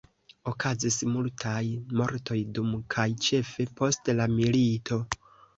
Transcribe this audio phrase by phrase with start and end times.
[0.51, 1.59] Okazis multaj
[2.01, 5.03] mortoj dum kaj ĉefe post la milito.